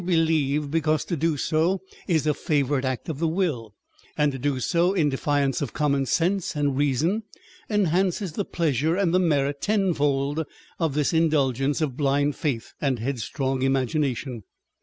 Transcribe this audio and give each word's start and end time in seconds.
believe, 0.03 0.71
because 0.71 1.05
to 1.05 1.15
do 1.15 1.37
so 1.37 1.79
is 2.07 2.25
a 2.25 2.33
favourite 2.33 2.83
act 2.83 3.07
of 3.07 3.19
the 3.19 3.27
will, 3.27 3.75
and 4.17 4.31
to 4.31 4.39
do 4.39 4.59
so 4.59 4.93
in 4.95 5.09
defiance 5.09 5.61
of 5.61 5.73
common 5.73 6.07
sense 6.07 6.55
and 6.55 6.75
reason 6.75 7.21
enhances 7.69 8.31
the 8.33 8.43
pleasure 8.43 8.95
and 8.95 9.13
the 9.13 9.19
merit 9.19 9.61
(tenfold) 9.61 10.43
of 10.79 10.95
this 10.95 11.13
indulgence 11.13 11.81
of 11.81 11.95
blind 11.97 12.35
faith 12.35 12.73
and 12.81 12.97
headstrong 12.97 13.61
imagination. 13.61 14.41